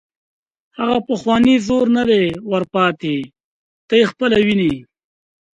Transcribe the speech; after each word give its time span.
هغه 0.77 0.97
پخوانی 1.07 1.55
زور 1.67 1.85
نه 1.97 2.03
دی 2.09 2.25
ور 2.51 2.63
پاتې، 2.73 3.15
ته 3.87 3.93
یې 3.99 4.05
خپله 4.11 4.37
ویني. 4.45 4.73